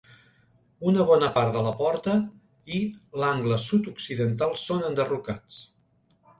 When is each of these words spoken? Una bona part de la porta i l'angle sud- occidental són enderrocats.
Una 0.91 1.05
bona 1.09 1.29
part 1.35 1.53
de 1.57 1.61
la 1.67 1.73
porta 1.81 2.15
i 2.79 2.81
l'angle 3.25 3.61
sud- 3.67 3.93
occidental 3.95 4.59
són 4.67 4.85
enderrocats. 4.93 5.63